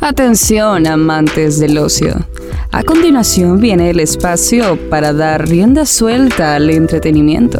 [0.00, 2.14] Atención, amantes del ocio.
[2.70, 7.58] A continuación viene el espacio para dar rienda suelta al entretenimiento.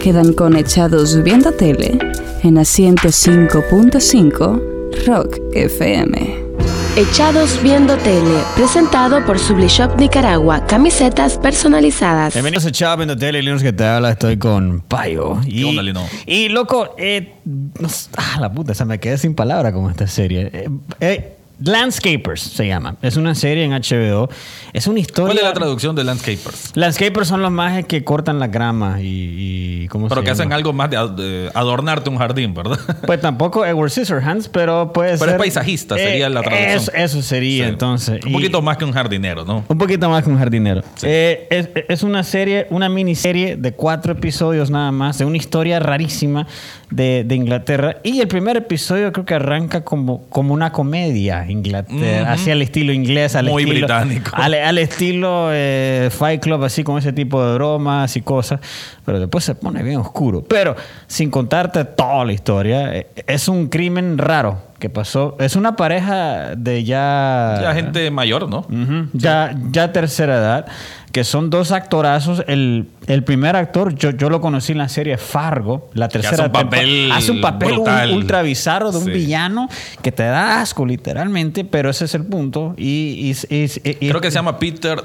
[0.00, 1.98] Quedan conectados viendo tele
[2.44, 6.52] en la 105.5 Rock FM.
[6.94, 12.34] Echados Viendo Tele, presentado por Sublishop Nicaragua, camisetas personalizadas.
[12.34, 15.40] Bienvenidos a Echados Viendo Tele, Linus que te habla, estoy con Payo.
[15.46, 16.06] Y, onda, Lino?
[16.26, 20.50] Y loco, eh, no ah, la puta, se me quedé sin palabra con esta serie.
[20.52, 20.68] Eh,
[21.00, 22.96] eh, Landscapers se llama.
[23.02, 24.28] Es una serie en HBO.
[24.72, 25.26] Es una historia.
[25.26, 26.72] ¿Cuál es la traducción de Landscapers?
[26.74, 30.44] Landscapers son los majes que cortan la grama y, y ¿cómo Pero se que hacen
[30.46, 30.54] llama?
[30.56, 32.78] algo más de, ad- de adornarte un jardín, ¿verdad?
[33.06, 35.30] Pues tampoco Edward Scissorhands, pero puede Pero ser.
[35.30, 36.70] es paisajista, sería la traducción.
[36.76, 37.70] Eso, eso sería Sí.
[37.70, 38.24] entonces.
[38.24, 39.64] Un Y- poquito más que un jardinero, ¿no?
[39.68, 40.82] Un poquito más que un jardinero.
[41.02, 45.78] Eh, es, es una serie, una miniserie de cuatro episodios nada más, de una historia
[45.80, 46.46] rarísima
[46.92, 47.96] de, de Inglaterra.
[48.02, 52.92] Y el primer episodio creo que arranca como, como una comedia Inglaterra, hacia el estilo
[52.92, 54.30] inglés, al Muy estilo, británico.
[54.42, 58.60] Al, al estilo eh, Fight Club, así con ese tipo de bromas y cosas.
[59.04, 60.42] Pero después se pone bien oscuro.
[60.42, 65.36] Pero sin contarte toda la historia, eh, es un crimen raro que pasó.
[65.38, 67.56] Es una pareja de ya...
[67.62, 68.66] Ya gente mayor, ¿no?
[69.12, 70.66] Ya, ya tercera edad,
[71.12, 72.42] que son dos actorazos.
[72.48, 76.42] El, el primer actor, yo, yo lo conocí en la serie Fargo, la tercera hace
[76.46, 79.10] un tempo- papel Hace un papel un- ultra bizarro de un Sí.
[79.12, 79.68] villano
[80.02, 82.74] que te da asco, literalmente, pero ese es el punto.
[82.76, 84.98] Y, y- y- y- Creo que se llama Peter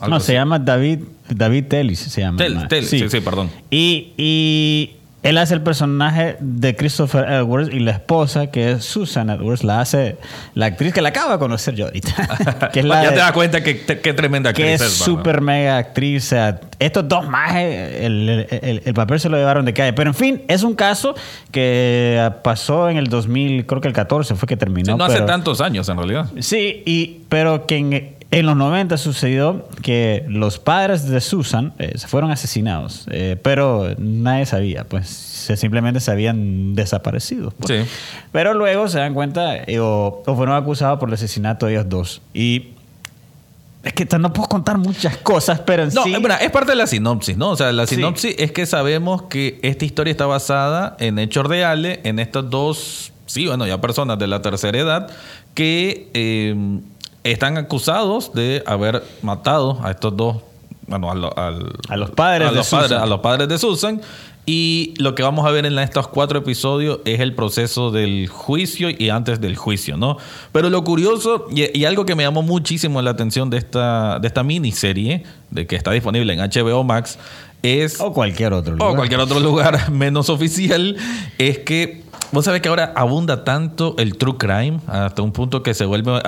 [0.00, 0.26] algo No, así.
[0.26, 0.98] se llama David,
[1.28, 2.38] David Tellis, se llama.
[2.38, 2.66] Tel- ma.
[2.66, 3.50] Tel- sí, sí, perdón.
[3.70, 4.95] Y, y
[5.28, 9.80] él hace el personaje de Christopher Edwards y la esposa, que es Susan Edwards, la
[9.80, 10.16] hace
[10.54, 12.70] la actriz que la acabo de conocer yo ahorita.
[12.72, 14.92] que es la ya de- te das cuenta que qué tremenda que actriz es es,
[14.98, 16.24] súper mega actriz.
[16.24, 19.92] O sea, estos dos majes, el, el- el- el papel se lo llevaron de calle.
[19.92, 21.14] Pero en fin, es un caso
[21.50, 24.92] que pasó en el 2000, creo que el 14 fue que terminó.
[24.92, 26.26] Sí, no hace pero- tantos años, en realidad.
[26.40, 31.96] Sí, y, pero que en, en los 90 sucedió que los padres de Susan eh,
[32.06, 37.52] fueron asesinados, eh, pero nadie sabía, pues se- simplemente se habían desaparecido.
[37.52, 37.84] pues.
[37.84, 37.90] Sí.
[38.32, 41.88] Pero luego se dan cuenta eh, o, o fueron acusados por el asesinato de ellos
[41.88, 42.20] dos.
[42.34, 42.70] Y
[43.84, 46.12] es que no puedo contar muchas cosas, pero en No, sí...
[46.12, 47.50] es, verdad, es parte de la sinopsis, ¿no?
[47.50, 47.94] O sea, la Sí.
[47.94, 53.12] sinopsis es que sabemos que esta historia está basada en hechos reales, en estas dos,
[53.26, 55.06] sí, bueno, ya personas de la tercera edad
[55.54, 56.80] que eh,
[57.32, 60.36] están acusados de haber matado a estos dos,
[60.86, 63.02] bueno, al- A los padres a de los padres, Susan.
[63.02, 64.00] a los padres de Susan.
[64.48, 68.88] Y lo que vamos a ver en estos cuatro episodios es el proceso del juicio
[68.96, 70.18] y antes del juicio, ¿no?
[70.52, 74.28] Pero lo curioso y, y algo que me llamó muchísimo la atención de esta, de
[74.28, 77.18] esta miniserie, de que está disponible en HBO Max,
[77.64, 78.88] es o cualquier otro lugar.
[78.92, 80.96] o cualquier otro lugar menos oficial,
[81.38, 85.74] es que vos sabés que ahora abunda tanto el true crime hasta un punto que
[85.74, 86.20] se vuelve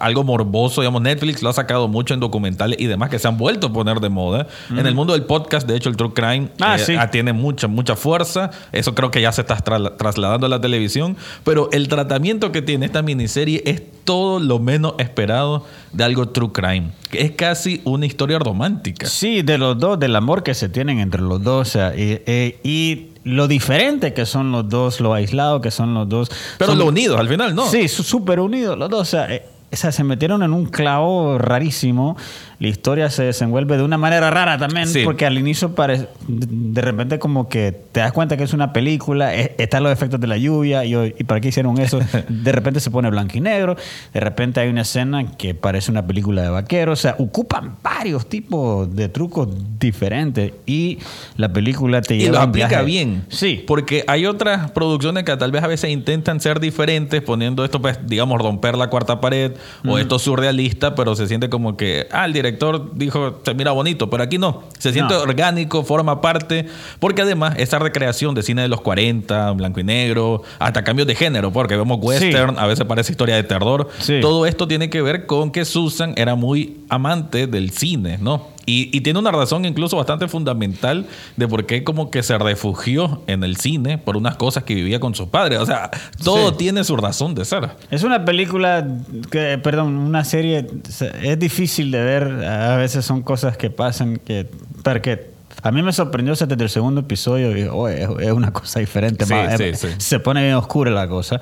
[0.00, 0.80] algo morboso.
[0.80, 3.72] Digamos, Netflix lo ha sacado mucho en documentales y demás que se han vuelto a
[3.72, 4.46] poner de moda.
[4.70, 6.94] En el mundo del podcast, de hecho, el true crime Ah, eh, sí.
[6.98, 8.50] ah, tiene mucha, mucha fuerza.
[8.72, 11.16] Eso creo que ya se está tra- trasladando a la televisión.
[11.44, 16.52] Pero el tratamiento que tiene esta miniserie es todo lo menos esperado de algo true
[16.52, 16.90] crime.
[17.12, 19.06] Es casi una historia romántica.
[19.06, 22.20] Sí, de los dos, del amor que se tienen entre los dos, o sea, y,
[22.26, 26.30] eh, y lo diferente que son los dos, lo aislado que son los dos.
[26.58, 27.66] Pero Son- lo unidos al final, ¿no?
[27.68, 31.38] Sí, súper unidos los dos, o sea, eh, o sea, se metieron en un clavo
[31.38, 32.16] rarísimo.
[32.58, 35.02] La historia se desenvuelve de una manera rara también, Sí.
[35.04, 39.34] porque al inicio parece, de repente como que te das cuenta que es una película,
[39.34, 41.98] eh, están los efectos de la lluvia y, y para qué hicieron eso.
[42.28, 43.76] De repente se pone blanco y negro,
[44.14, 48.26] de repente hay una escena que parece una película de vaqueros, o sea, ocupan varios
[48.28, 49.48] tipos de trucos
[49.78, 50.98] diferentes y
[51.36, 52.84] la película te Y lleva lo a un aplica viaje.
[52.86, 53.24] bien.
[53.28, 53.64] Sí.
[53.66, 57.98] Porque hay otras producciones que tal vez a veces intentan ser diferentes, poniendo esto, pues,
[58.06, 59.52] digamos, romper la cuarta pared,
[59.86, 64.10] o esto surrealista, pero se siente como que, ah, el director dijo, se mira bonito,
[64.10, 64.64] pero aquí no.
[64.78, 65.20] Se siente No.
[65.20, 66.66] orgánico, forma parte,
[67.00, 71.14] porque además esa recreación de cine de los 40, blanco y negro, hasta cambios de
[71.14, 73.88] género, porque vemos western, a veces parece historia de terror.
[74.00, 74.18] Sí.
[74.20, 78.48] Todo esto tiene que ver con que Susan era muy amante del cine, ¿no?
[78.66, 83.22] Y, y tiene una razón incluso bastante fundamental de por qué como que se refugió
[83.28, 85.60] en el cine por unas cosas que vivía con sus padres.
[85.60, 85.90] O sea,
[86.24, 86.56] todo Sí.
[86.58, 87.70] tiene su razón de ser.
[87.92, 88.86] Es una película,
[89.30, 94.16] que, perdón, una serie, se- es difícil de ver, a veces son cosas que pasan
[94.16, 94.48] que,
[94.82, 95.30] porque
[95.62, 99.32] a mí me sorprendió desde el segundo episodio, "Oh, es, es una cosa diferente, Sí,
[99.32, 101.40] ma- sí, eh, se pone bien oscura la cosa.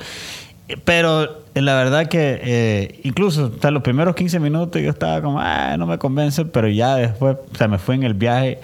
[0.84, 5.38] Pero eh, la verdad que eh, incluso hasta los primeros 15 minutos yo estaba como,
[5.40, 8.58] ah, no me convence, pero ya después, o sea, me fue en el viaje.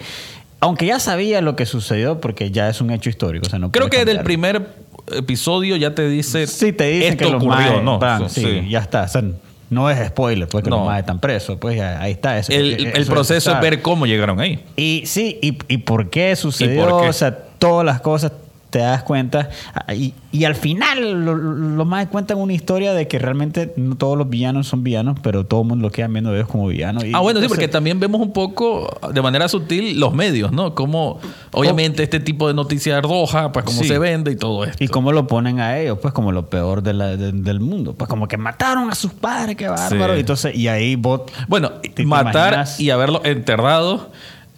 [0.59, 3.45] Aunque ya sabía lo que sucedió porque ya es un hecho histórico.
[3.47, 4.23] O sea, no Creo que del cambiar.
[4.23, 4.67] primer
[5.15, 7.99] episodio ya te dice Sí, te esto que los ocurrió, ¿no?
[8.29, 9.03] Sí, ya está.
[9.03, 9.23] O sea,
[9.69, 10.77] no es spoiler, pues que No.
[10.77, 11.57] los más están presos.
[11.59, 12.37] Pues ya, ahí está.
[12.37, 14.59] Eso, El, eso- el eso proceso es ver cómo llegaron ahí.
[14.75, 17.09] Y sí, y, y por qué sucedió, por qué?
[17.09, 18.31] o sea, todas las cosas
[18.71, 19.49] te das cuenta.
[19.75, 23.95] Ah, Y, y al final, lo- lo- más cuentan una historia de que realmente no
[23.95, 26.67] todos los villanos son villanos, pero todo el mundo lo queda viendo de ellos como
[26.67, 27.03] villanos.
[27.03, 30.73] Y Ah, bueno, sí, porque también vemos un poco de manera sutil los medios, ¿no?
[30.73, 31.19] Como,
[31.51, 33.87] obviamente, este tipo de noticias roja, pues cómo Sí.
[33.89, 34.83] se vende y todo esto.
[34.83, 37.93] Y cómo lo ponen a ellos, pues como lo peor de la- de- del mundo.
[37.93, 40.13] Pues como que mataron a sus padres, qué bárbaro.
[40.13, 40.17] Sí.
[40.17, 41.21] Y entonces, y ahí vos...
[41.49, 41.71] Bueno,
[42.05, 44.11] matar imaginas- y haberlo enterrado.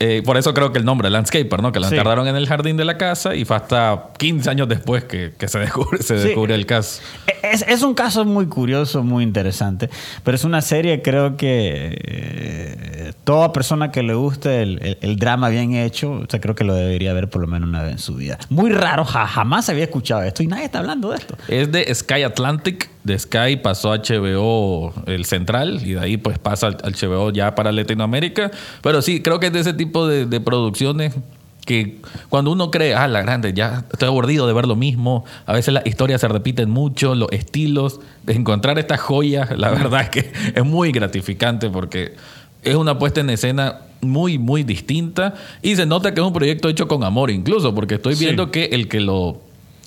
[0.05, 1.71] Eh, por eso creo que el nombre, Landscaper, ¿no?
[1.71, 1.95] Que lo Sí.
[1.95, 5.47] enterraron en el jardín de la casa y fue hasta 15 años después que, que
[5.47, 6.27] se descubre, se Sí.
[6.27, 7.01] descubre el caso.
[7.41, 9.89] Es, es un caso muy curioso, muy interesante,
[10.23, 15.15] pero es una serie, creo que eh, toda persona que le guste el, el- el
[15.17, 17.91] drama bien hecho, o sea, creo que lo debería ver por lo menos una vez
[17.93, 18.37] en su vida.
[18.49, 21.37] Muy raro, ja- jamás había escuchado esto y nadie está hablando de esto.
[21.47, 22.89] Es de Sky Atlantic.
[23.03, 27.31] De Sky pasó a HBO el central y de ahí pues pasa al al HBO
[27.31, 28.51] ya para Latinoamérica.
[28.81, 31.13] Pero sí, creo que es de ese tipo de, de producciones
[31.65, 35.23] que cuando uno cree, ah, la grande, ya estoy aburrido de ver lo mismo.
[35.45, 37.99] A veces las historias se repiten mucho, los estilos.
[38.27, 42.15] Encontrar estas joyas, la verdad es que es muy gratificante porque
[42.63, 46.67] es una puesta en escena muy, muy distinta y se nota que es un proyecto
[46.67, 48.25] hecho con amor incluso, porque estoy Sí.
[48.25, 49.39] viendo que el que lo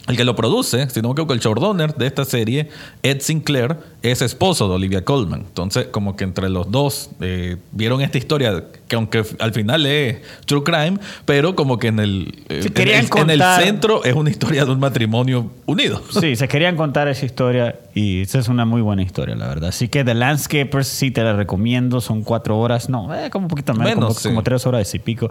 [0.06, 2.68] el que lo produce, si no me equivoco, el showrunner de esta serie,
[3.02, 5.40] Ed Sinclair, es esposo de Olivia Colman.
[5.40, 10.18] Entonces, como que entre los dos eh, vieron esta historia, que aunque al final es
[10.46, 14.04] true crime, pero como que en el, eh, en querían el, en el contar- centro
[14.04, 16.02] es una historia de un matrimonio unido.
[16.20, 19.68] Sí, se querían contar esa historia y esa es una muy buena historia, la verdad.
[19.70, 23.48] Así que The Landscapers sí te la recomiendo, son cuatro horas, no, eh, como un
[23.48, 24.28] poquito menos, Menos, como, sí.
[24.28, 25.28] como tres horas y pico.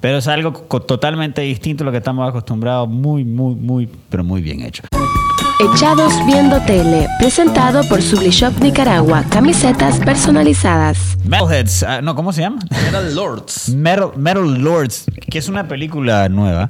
[0.00, 4.42] Pero es algo totalmente distinto a lo que estamos acostumbrados, muy, muy, muy, pero muy
[4.42, 4.82] bien hecho.
[5.58, 11.16] Echados Viendo Tele, presentado por Sublishop Nicaragua, camisetas personalizadas.
[11.24, 12.58] Metalheads, ah, no, ¿cómo se llama?
[12.86, 13.68] Eran Lords.
[13.74, 16.68] Metal, Metal Lords, que es una película nueva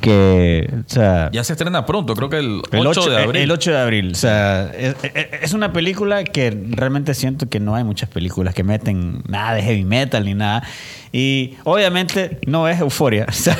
[0.00, 3.42] que, o sea, Ya se estrena pronto, creo que el 8, el 8 de abril.
[3.42, 4.12] El 8 de abril.
[4.12, 9.20] O sea, es, una película que realmente siento que no hay muchas películas que meten
[9.26, 10.62] nada de heavy metal ni nada.
[11.10, 13.26] Y obviamente no es euforia.
[13.28, 13.56] O sea,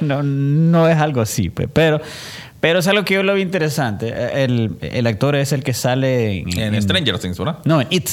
[0.00, 1.50] no, no- no es algo así.
[1.50, 2.00] Pero,
[2.66, 4.42] pero es algo que yo lo vi interesante.
[4.42, 7.58] El, el actor es el que sale en, en Stranger Things, ¿verdad?
[7.64, 8.08] No, en It.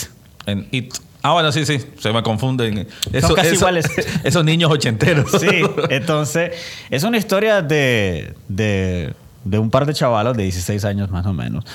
[0.45, 0.93] En It.
[1.23, 2.87] Ah, bueno, sí, sí, se me confunden.
[3.19, 3.87] Son casi iguales.
[4.23, 5.31] Esos niños ochenteros.
[5.41, 6.51] Sí, entonces
[6.91, 11.33] es una historia de, de, de un par de chavalos de 16 años más o
[11.33, 11.65] menos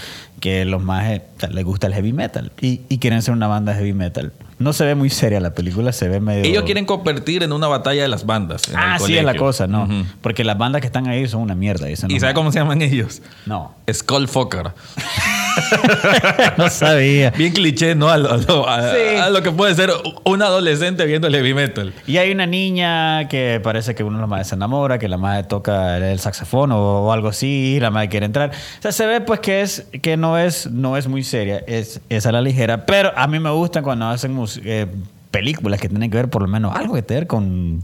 [0.41, 3.75] que los más eh, les gusta el heavy metal y, y quieren ser una banda
[3.75, 4.33] heavy metal.
[4.59, 6.45] No se ve muy seria la película, se ve medio...
[6.45, 8.67] Ellos quieren convertir en una batalla de las bandas.
[8.69, 9.89] en el Ah, sí, es la cosa, ¿no?
[10.21, 11.89] Porque las bandas que están ahí son una mierda.
[11.89, 13.23] ¿Y no- sabe cómo se llaman ellos?
[13.47, 13.75] No.
[13.93, 14.73] Skullfucker.
[16.57, 17.31] no sabía.
[17.31, 18.09] Bien cliché, ¿no?
[18.09, 19.17] A lo, a lo- a- Sí.
[19.21, 19.91] a lo que puede ser
[20.25, 21.93] un adolescente viendo el heavy metal.
[22.07, 25.19] Y hay una niña que parece que uno de los madres se enamora, que la
[25.19, 28.51] madre toca el saxofón o, o algo así, y la madre quiere entrar.
[28.51, 32.01] O sea, se ve pues que es que no es no es muy seria, es,
[32.09, 34.87] es a la ligera, pero a mí me gusta cuando hacen eh,
[35.31, 37.83] películas que tienen que ver por lo menos algo que ver con,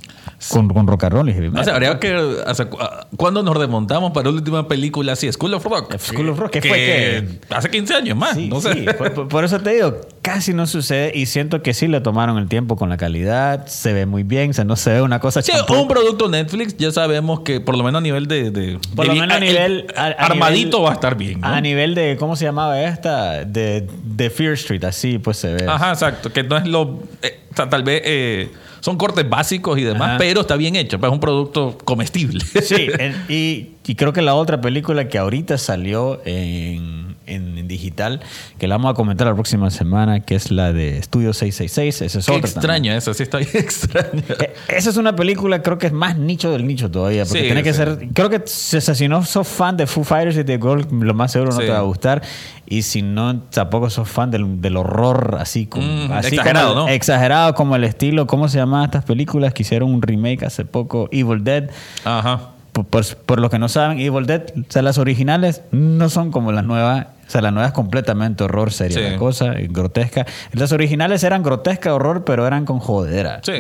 [0.50, 2.14] con, con rock and roll y O sea, habría que...
[2.46, 5.30] ah, ¿Cuándo nos remontamos para la última película así?
[5.32, 5.96] School of Rock.
[5.98, 8.34] School of Rock, ¿qué fue que- Hace 15 años más.
[8.34, 8.74] Sí, no sé.
[8.74, 8.86] sí,
[9.30, 12.76] por, eso te digo, casi no sucede y siento que sí le tomaron el tiempo
[12.76, 15.52] con la calidad, se ve muy bien, o sea, no se ve una cosa Sí,
[15.52, 15.74] champú.
[15.74, 18.50] un producto Netflix, ya sabemos que por lo menos a nivel de.
[18.50, 19.86] de- Por de- lo menos a el nivel.
[19.96, 21.40] a- a armadito nivel- va a estar bien.
[21.40, 21.46] ¿no?
[21.48, 22.16] A nivel de.
[22.18, 23.44] ¿Cómo se llamaba esta?
[23.44, 25.66] De, de Fear Street, así pues se ve.
[25.68, 26.32] Ajá, exacto.
[26.32, 27.00] Que no es lo.
[27.22, 28.50] eh, o sea, tal vez eh,
[28.84, 30.18] son cortes básicos y demás, Ajá.
[30.18, 30.98] pero está bien hecho.
[30.98, 32.44] Pues es un producto comestible.
[32.62, 32.88] Sí,
[33.30, 38.20] y, y creo que la otra película que ahorita salió en, en- en digital,
[38.58, 42.02] que la vamos a comentar la próxima semana, que es la de Estudio 666.
[42.02, 42.50] Esa es Qué otra.
[42.50, 44.22] extraña esa, sí está bien extraña.
[44.40, 47.24] Eh, Esa es una película, creo que es más nicho del nicho todavía.
[47.24, 47.78] Porque Sí, tiene que sí.
[47.78, 48.08] ser.
[48.12, 51.32] Creo que si, si no sos fan de Foo Fighters y de Gold, lo más
[51.32, 51.66] seguro no Sí.
[51.66, 52.22] te va a gustar.
[52.66, 55.86] Y si no, tampoco sos fan del, del horror así como.
[55.86, 56.88] Mm, así exagerado, como- ¿no?
[56.88, 58.26] Exagerado como el estilo.
[58.26, 61.08] ¿Cómo se llamaban estas películas que hicieron un remake hace poco?
[61.12, 61.70] Evil Dead.
[62.04, 62.50] Ajá.
[62.72, 66.32] Por, por, por los que no saben, Evil Dead, o sea, las originales no son
[66.32, 67.06] como las nuevas.
[67.26, 69.10] O sea, la nueva es completamente horror, seria Sí.
[69.12, 70.26] la cosa, grotesca.
[70.52, 73.40] Las originales eran grotesca, horror, pero eran con jodera.
[73.42, 73.52] Sí.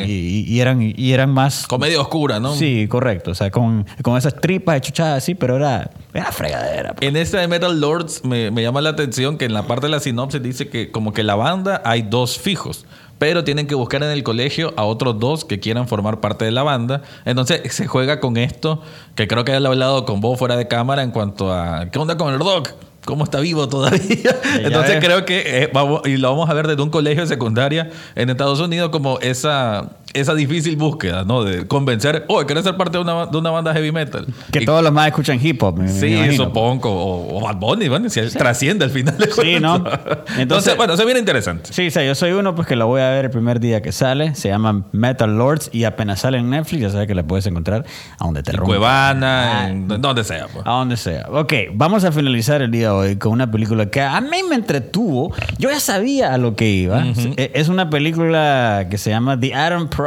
[0.48, 1.66] Y, eran, y eran más.
[1.66, 2.54] Comedia oscura, ¿no?
[2.54, 3.30] Sí, correcto.
[3.30, 6.94] O sea, con, con esas tripas chuchadas así, pero era, era fregadera.
[6.94, 7.08] pues.
[7.08, 9.90] En esta de Metal Lords me, me llama la atención que en la parte de
[9.90, 12.84] la sinopsis dice que como que la banda hay dos fijos.
[13.18, 16.50] pero tienen que buscar en el colegio a otros dos que quieran formar parte de
[16.50, 17.02] la banda.
[17.24, 18.82] Entonces se juega con esto,
[19.14, 21.86] que creo que ya lo he hablado con vos fuera de cámara en cuanto a
[21.90, 22.70] ¿qué onda con el rock?
[23.04, 24.00] ¿Cómo está vivo todavía?
[24.60, 25.04] Entonces ves.
[25.04, 28.30] creo que eh, vamos, y lo vamos a ver desde un colegio de secundaria en
[28.30, 31.44] Estados Unidos como esa, esa difícil búsqueda, ¿no?
[31.44, 34.26] De convencer, oh, ¿quieres ser parte de una, de una banda heavy metal?
[34.52, 35.76] Que Y- todos los más escuchan hip hop.
[35.78, 36.44] me- me Sí, imagino.
[36.44, 36.90] supongo.
[36.90, 39.76] O, o Bad Bunny, bueno, si él trasciende al final de Sí, ¿no?
[39.76, 41.72] Entonces- Entonces, bueno, se viene interesante.
[41.72, 43.82] Sí, o sea, yo soy uno pues que lo voy a ver el primer día
[43.82, 44.34] que sale.
[44.34, 47.84] Se llama Metal Lords y apenas sale en Netflix, ya sabes que la puedes encontrar
[48.18, 48.68] a donde te En rompa.
[48.76, 50.46] Cuevana, Ah, en donde sea.
[50.52, 50.64] pues.
[50.66, 51.26] A donde sea.
[51.30, 54.54] Ok, vamos a finalizar el día de hoy con una película que a mí me
[54.54, 55.34] entretuvo.
[55.58, 57.04] Yo ya sabía a lo que iba.
[57.36, 60.03] E- Es una película que se llama The Adam Project,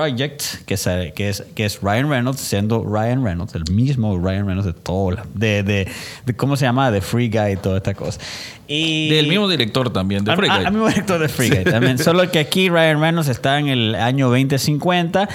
[0.65, 4.65] que es, que es, que es Ryan Reynolds, siendo Ryan Reynolds, el mismo Ryan Reynolds
[4.65, 5.87] de todo, la- de, de,
[6.25, 6.91] de ¿cómo se llama?
[6.91, 8.19] De Free Guy y toda esta cosa.
[8.67, 10.65] Y Del mismo director también, de al, Free a- Guy.
[10.65, 11.97] al mismo director de Free Guy también.
[11.97, 15.27] Solo que aquí Ryan Reynolds está en el año 2050.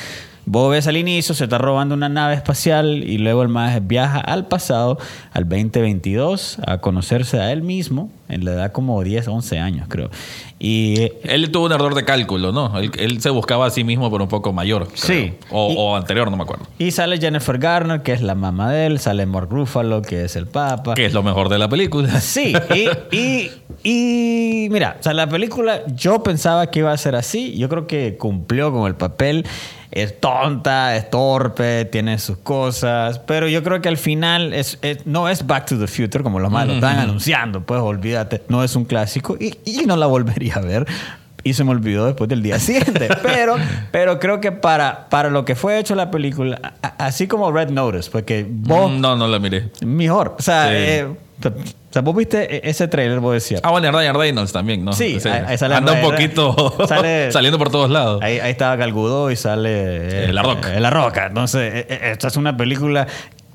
[0.45, 4.19] Vos ves al inicio, se está robando una nave espacial y luego el más viaja
[4.19, 4.99] al pasado,
[5.33, 10.11] al 2022, a conocerse a él mismo, en la edad como 10, 11 años, creo.
[10.59, 12.77] Y eh, Él tuvo un error de cálculo, ¿no?
[12.79, 14.89] Él, él se buscaba a sí mismo, pero un poco mayor.
[14.95, 15.33] Sí.
[15.33, 15.35] creo.
[15.51, 16.65] O, Y- o anterior, no me acuerdo.
[16.79, 20.35] y sale Jennifer Garner, que es la mamá de él, sale Mark Ruffalo, que es
[20.37, 20.95] el papa.
[20.95, 22.09] Que es lo mejor de la película.
[22.21, 23.51] Sí, y, y,
[23.85, 27.87] y mira, o sea, la película yo pensaba que iba a ser así, yo creo
[27.87, 29.45] que cumplió con el papel,
[29.93, 35.07] es tonta, es torpe, tiene sus cosas, pero yo creo que al final es, es-
[35.07, 38.65] no es Back to the Future como los más lo están anunciando, pues olvídate, no
[38.65, 40.87] es un clásico y, y no la volvería a ver.
[41.45, 43.09] Y se me olvidó después del día siguiente.
[43.23, 43.57] Pero,
[43.91, 47.71] pero creo que para, para lo que fue hecho la película, a- así como Red
[47.71, 49.71] Notice, porque vos Mm, No, no la miré.
[49.85, 50.37] Mejor.
[50.39, 50.75] O sea, Sí.
[50.77, 51.07] eh,
[51.45, 53.61] o sea, vos viste e- ese trailer, vos decías.
[53.65, 54.93] Ah, bueno, Ryan Reynolds también, ¿no?
[54.93, 58.23] Sí, ahí- ahí sale Anda un poquito sale- saliendo por todos lados.
[58.23, 59.69] Ahí, ahí estaba Galgudo y sale.
[59.71, 60.75] eh, Eh, La Roca.
[60.75, 61.27] eh, la Roca.
[61.27, 63.07] Entonces, eh, eh, esta es una película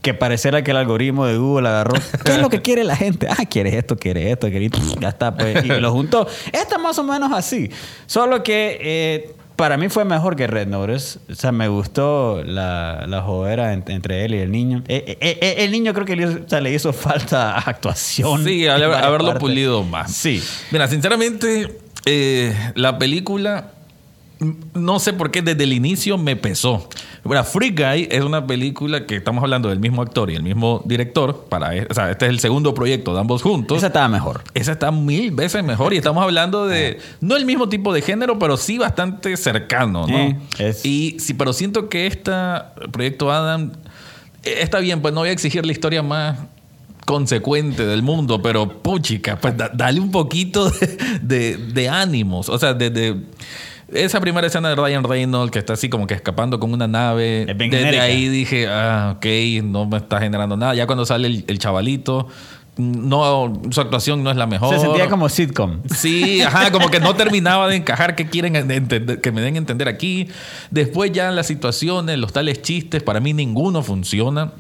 [0.08, 1.94] que pareciera que el algoritmo de Google agarró.
[2.24, 3.28] ¿Qué es lo que quiere la gente?
[3.30, 4.72] Ah, quieres esto, quieres esto, quieres.
[5.02, 5.66] Ya está, pues.
[5.66, 6.28] Y lo juntó.
[6.54, 7.70] Esta es más o menos así.
[8.06, 8.78] Solo que.
[8.82, 11.18] eh, para mí fue mejor que Red Notice.
[11.32, 14.84] O sea, me gustó la, la jodera en- entre él y el niño.
[14.88, 18.44] Eh, eh, eh, el niño creo que le, hizo- o sea, le hizo falta actuación.
[18.46, 19.40] Sí, haberlo partes.
[19.40, 20.14] pulido más.
[20.14, 20.44] Sí.
[20.72, 23.72] Mira, sinceramente, eh, la película,
[24.74, 26.88] no sé por qué desde el inicio me pesó.
[27.24, 30.82] Mira, Free Guy es una película que estamos hablando del mismo actor y el mismo
[30.86, 31.46] director.
[31.50, 33.78] Para, o sea, este es el segundo proyecto de ambos juntos.
[33.80, 34.44] Esa estaba mejor.
[34.54, 38.38] Esa está mil veces mejor y estamos hablando de no el mismo tipo de género,
[38.38, 40.40] pero sí bastante cercano, ¿no?
[40.60, 42.32] Es- Y sí, pero siento que este
[42.92, 43.72] proyecto Adam
[44.44, 46.38] eh, está bien, pues no voy a exigir la historia más
[47.06, 50.88] consecuente del mundo, pero puchica, pues da- dale un poquito de,
[51.22, 53.16] de- de ánimos, o sea, de, de-
[53.94, 57.50] esa primera escena de Ryan Reynolds que está así como que escapando con una nave,
[57.50, 58.04] Es bien desde genérica.
[58.04, 59.26] ahí dije, ah, ok,
[59.64, 60.76] no me está generando nada.
[60.76, 62.28] Ya cuando sale el, el chavalito,
[62.78, 64.74] no, su actuación no es la mejor.
[64.74, 65.82] Se sentía como sitcom.
[65.94, 69.58] Sí, ajá, como que no terminaba de encajar qué quieren entender, que me den a
[69.58, 70.28] entender aquí.
[70.70, 74.52] Después ya las situaciones, los tales chistes, para mí ninguno funciona.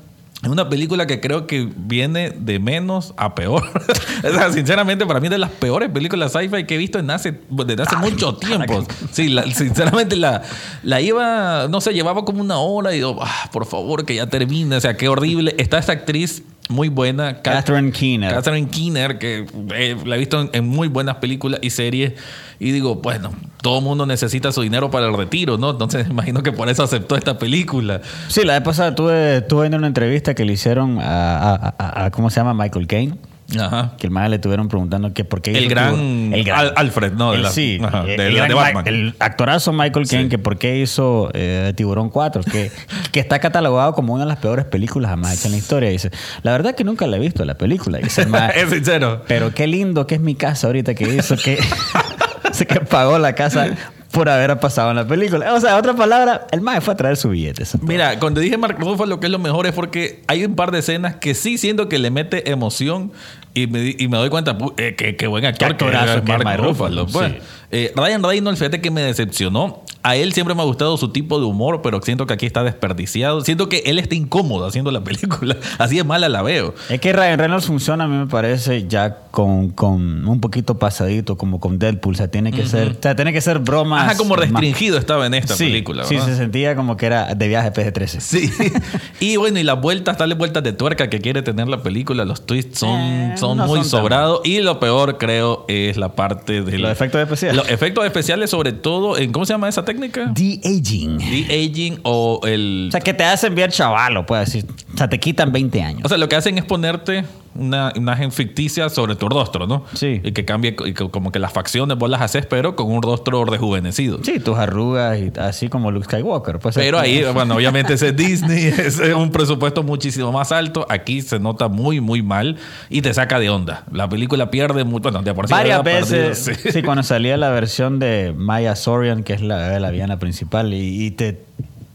[0.43, 3.63] Es una película que creo que viene de menos a peor.
[4.23, 7.09] o sea, sinceramente, para mí es de las peores películas sci-fi que he visto en
[7.09, 8.85] hace, desde hace mucho tiempo.
[9.11, 10.43] Sí, la- sinceramente la,
[10.83, 14.27] la iba, no sé, llevaba como una hora y digo, ah, por favor, que ya
[14.27, 14.75] termine.
[14.75, 15.55] O sea, qué horrible.
[15.57, 18.33] Está esta actriz muy buena, Catherine Keener.
[18.33, 19.45] Catherine Keener, que
[19.75, 22.13] eh, la he visto en, en muy buenas películas y series.
[22.59, 23.31] Y digo, bueno,
[23.61, 25.71] todo el mundo necesita su dinero para el retiro, ¿no?
[25.71, 28.01] Entonces imagino que por eso aceptó esta película.
[28.27, 32.05] Sí, la vez pasada tuve, estuve viendo una entrevista que le hicieron a, a- a-
[32.05, 32.53] a- ¿cómo se llama?
[32.53, 33.15] Michael Caine.
[33.57, 33.93] Ajá.
[33.97, 35.95] Que el más le estuvieron preguntando que por qué El hizo gran
[36.33, 36.49] Tiburón.
[36.59, 37.31] Al- Alfred, ¿no?
[37.31, 38.87] De El- la- sí, ajá, el, de el la- gran de Batman.
[38.87, 40.29] El actorazo Michael Caine Sí.
[40.29, 42.71] que por qué hizo eh, Tiburón 4, que,
[43.13, 45.89] que está catalogado como una de las peores películas jamás hechas en la historia.
[45.89, 46.11] Dice,
[46.43, 47.99] la verdad que nunca la he visto la película.
[47.99, 49.23] Dice el es sincero.
[49.27, 51.57] Pero qué lindo que es mi casa ahorita que hizo que,
[52.67, 53.69] que pagó la casa
[54.17, 55.53] por haber pasado en la película.
[55.53, 57.61] O sea, otra palabra, el mae fue a traer su billete.
[57.61, 57.87] eso es todo.
[57.87, 60.79] Mira, cuando dije Mark Ruffalo que es lo mejor es porque hay un par de
[60.79, 63.11] escenas que sí siento que le mete emoción
[63.53, 66.43] y me, y me doy cuenta eh, que, que buen actor Qué que es Mark
[66.43, 67.03] Mark Ruffalo.
[67.03, 67.31] Ruffalo, pues.
[67.31, 67.37] sí.
[67.71, 69.83] Eh, Ryan Reynolds, fíjate que me decepcionó.
[70.03, 72.63] a él siempre me ha gustado su tipo de humor, pero siento que aquí está
[72.63, 73.41] desperdiciado.
[73.41, 75.57] Siento que él está incómodo haciendo la película.
[75.79, 76.73] Así de mala la veo.
[76.89, 81.35] Es que Ryan Reynolds funciona, a mí me parece, ya con, con un poquito pasadito,
[81.37, 82.13] como con Deadpool.
[82.13, 84.05] O sea, tiene que ser, o sea, tiene que ser bromas.
[84.05, 86.05] Ajá, como más- restringido estaba en esta Sí, película.
[86.05, 86.29] Sí, ¿verdad?
[86.29, 88.19] se sentía como que era de viaje PG-13.
[88.21, 88.49] Sí.
[89.19, 92.45] y bueno, y las vueltas, darle vueltas de tuerca que quiere tener la película, los
[92.45, 94.39] twists son, Eh, son no muy sobrados.
[94.45, 97.56] Y lo peor, creo, es la parte de Los efectos especiales.
[97.57, 100.25] Los efectos especiales, sobre todo, en ¿cómo se llama esa técnica?
[100.25, 101.17] De-aging.
[101.17, 102.85] De-aging o el.
[102.89, 104.65] O sea, que te hacen ver chavalo, puedes decir.
[104.93, 106.01] O sea, te quitan 20 años.
[106.05, 107.25] O sea, lo que hacen es ponerte
[107.57, 109.83] una imagen ficticia sobre tu rostro, ¿no?
[109.93, 110.21] Sí.
[110.23, 113.01] Y que cambie, y que como que las facciones vos las haces, pero con un
[113.01, 114.19] rostro rejuvenecido.
[114.23, 116.59] sí, tus arrugas y así como Luke Skywalker.
[116.59, 120.85] Pues, Pero ahí, bueno, obviamente ese es Disney, es un presupuesto muchísimo más alto.
[120.89, 122.57] Aquí se nota muy, muy mal
[122.89, 123.83] y te saca de onda.
[123.91, 125.03] La película pierde mucho.
[125.03, 126.71] Bueno, de por sí Varias veces, perdido, sí.
[126.71, 126.83] sí.
[126.83, 131.11] cuando salía la versión de Maya Sorian, que es la, la villana principal, y, y
[131.11, 131.39] te,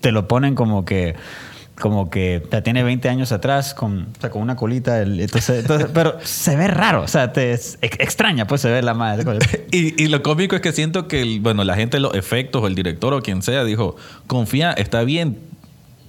[0.01, 1.15] te lo ponen como que
[1.83, 6.69] como que te tiene 20 años atrás con, con una colita, entonces, pero se ve
[6.69, 9.25] raro, o sea, te es ex- extraña, pues se ve la madre.
[9.73, 12.75] Y, y lo cómico es que siento que, bueno, la gente los efectos o el
[12.77, 13.97] director o quien sea dijo,
[14.29, 15.39] confía, está bien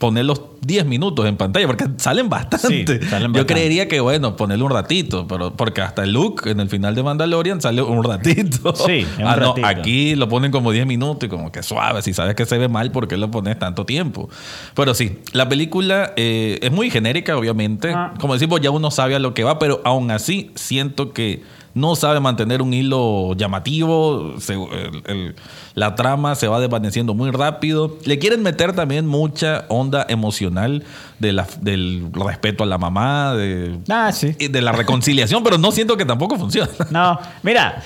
[0.04, 2.68] poner los 10 minutos en pantalla, porque salen bastante.
[2.68, 3.46] Sí, salen Yo bastante.
[3.54, 7.04] creería que, bueno, ponerle un ratito, pero porque hasta el look en el final de
[7.04, 8.76] Mandalorian sale un ratito.
[8.76, 9.66] Sí, un Ah, no, ratito.
[9.66, 12.02] aquí lo ponen como 10 minutos y como que suave.
[12.02, 14.30] Si sabes que se ve mal, ¿por qué lo pones tanto tiempo?
[14.76, 17.94] Pero sí, la película eh, es muy genérica, obviamente.
[17.94, 18.14] Ah.
[18.20, 21.96] Como decimos, ya uno sabe a lo que va, pero aún así siento que no
[21.96, 24.36] sabe mantener un hilo llamativo.
[24.40, 25.36] se- el- el-
[25.76, 27.98] la trama se va desvaneciendo muy rápido.
[28.06, 30.84] Le quieren meter también mucha onda emocional
[31.20, 34.34] de la- del respeto a la mamá, de, Ah, sí.
[34.34, 36.70] de la reconciliación, pero no siento que tampoco funciona.
[36.92, 37.82] No, mira,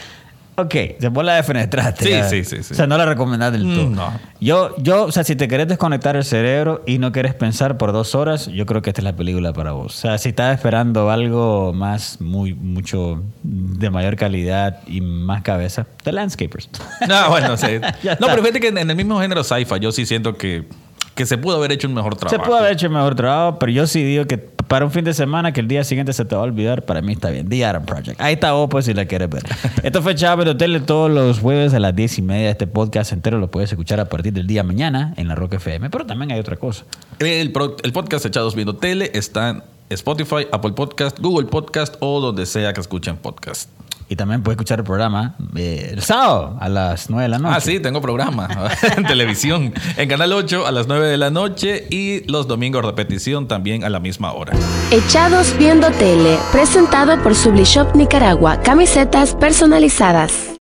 [0.57, 2.03] ok, se vos la defenestraste.
[2.05, 2.27] Sí, ya.
[2.27, 2.73] sí, sí, sí.
[2.73, 3.89] O sea, no la recomendás del Mm, todo.
[3.91, 4.19] no.
[4.41, 7.91] Yo, yo, o sea, si te querés desconectar el cerebro y no querés pensar por
[7.91, 9.95] dos horas, yo creo que esta es la película para vos.
[9.95, 15.85] O sea, si estás esperando algo más, muy, mucho de mayor calidad y más cabeza,
[16.03, 16.69] The Landscapers.
[17.07, 17.67] No, bueno, sí.
[18.19, 20.65] No, pero fíjate que en, en el mismo género sci-fi yo sí siento que,
[21.15, 22.43] que se pudo haber hecho un mejor Se trabajo.
[22.45, 24.37] pudo haber hecho mejor trabajo, pero yo sí digo que
[24.67, 27.01] para un fin de semana que el día siguiente se te va a olvidar, para
[27.01, 27.47] mí está bien.
[27.49, 28.19] The Adam Project.
[28.19, 29.43] Ahí está vos, pues, si la quieres ver.
[29.83, 32.49] Esto fue Chávez Hotel todos los jueves a las 10 y media.
[32.49, 35.89] Este podcast entero lo puedes escuchar a partir del día mañana en la Rock FM.
[35.89, 36.85] Pero también hay otra cosa.
[37.19, 42.19] El, pro- el podcast Echados Viendo Tele está en Spotify, Apple Podcast, Google Podcast o
[42.19, 43.69] donde sea que escuchen podcast.
[44.09, 47.55] Y también puedes escuchar el programa eh, el sábado a las 9 de la noche.
[47.57, 48.47] Ah, sí, tengo programa
[48.97, 49.73] en televisión.
[49.97, 53.89] En Canal 8 a las 9 de la noche y los domingos repetición también a
[53.89, 54.53] la misma hora.
[54.91, 60.53] Echados Viendo Tele, presentado por Sublishop Nicaragua, camisetas personalizadas.